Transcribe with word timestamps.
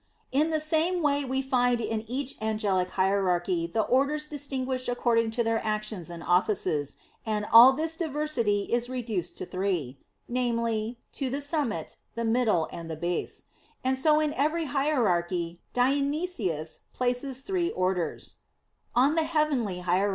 In 0.31 0.49
the 0.49 0.59
same 0.59 1.03
way 1.03 1.23
we 1.23 1.43
find 1.43 1.79
in 1.79 2.01
each 2.09 2.33
angelic 2.41 2.89
hierarchy 2.89 3.67
the 3.67 3.83
orders 3.83 4.25
distinguished 4.25 4.89
according 4.89 5.29
to 5.37 5.43
their 5.43 5.63
actions 5.63 6.09
and 6.09 6.23
offices, 6.23 6.97
and 7.23 7.45
all 7.53 7.71
this 7.73 7.95
diversity 7.95 8.63
is 8.63 8.89
reduced 8.89 9.37
to 9.37 9.45
three 9.45 9.99
namely, 10.27 10.97
to 11.11 11.29
the 11.29 11.39
summit, 11.39 11.97
the 12.15 12.25
middle, 12.25 12.67
and 12.71 12.89
the 12.89 12.95
base; 12.95 13.43
and 13.83 13.95
so 13.95 14.19
in 14.19 14.33
every 14.33 14.65
hierarchy 14.65 15.61
Dionysius 15.71 16.79
places 16.93 17.41
three 17.43 17.69
orders 17.69 18.37
(Coel. 18.95 19.17
Hier. 19.17 20.09